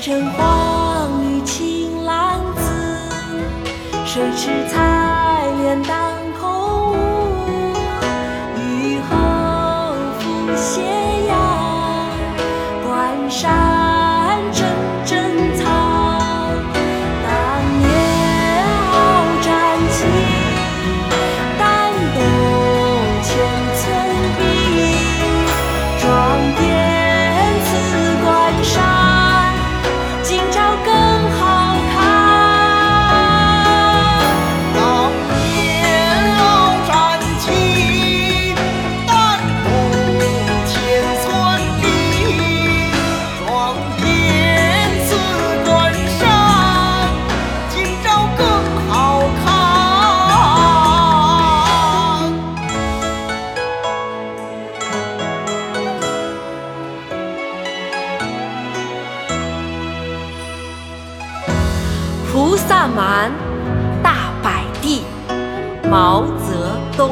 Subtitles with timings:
[0.00, 2.70] 城黄绿青蓝紫，
[4.06, 5.13] 水池采
[62.66, 63.30] 萨满，
[64.02, 65.04] 大柏地，
[65.90, 67.10] 毛泽东。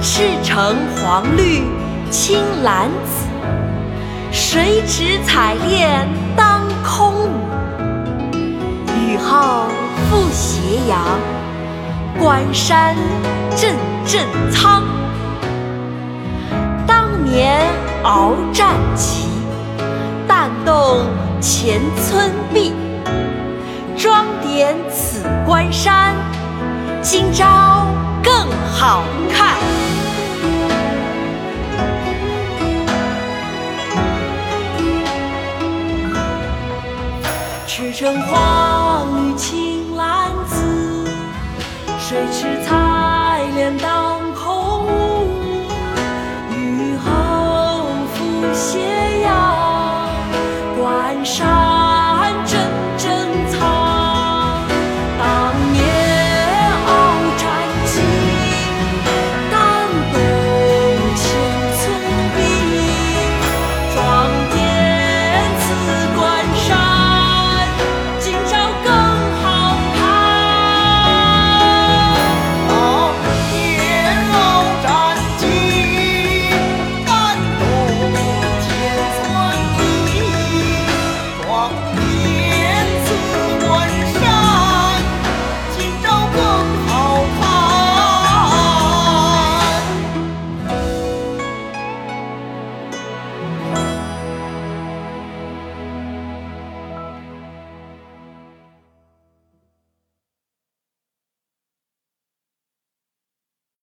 [0.00, 1.64] 赤橙黄绿
[2.10, 3.26] 青蓝紫，
[4.32, 7.30] 谁持彩练当空舞。
[8.96, 9.66] 雨后
[10.08, 11.02] 复斜阳，
[12.18, 12.96] 关山
[13.54, 13.74] 阵
[14.06, 14.82] 阵苍。
[16.86, 17.60] 当年
[18.02, 19.28] 鏖战旗，
[20.26, 21.00] 弹动
[21.40, 22.72] 前村壁。
[25.48, 26.14] 关山，
[27.00, 27.86] 今朝
[28.22, 29.56] 更好看。
[37.66, 41.08] 赤橙黄绿青蓝紫，
[41.98, 45.30] 水池彩莲当空舞，
[46.54, 50.10] 雨后复斜阳
[50.78, 51.57] 关山。